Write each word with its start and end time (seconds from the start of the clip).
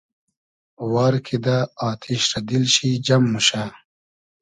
وار 0.91 1.15
کیدۂ 1.25 1.57
آتیش 1.89 2.21
رۂ 2.31 2.39
دیل 2.47 2.63
شی 2.73 2.89
جئم 3.05 3.23
موشۂ 3.31 3.63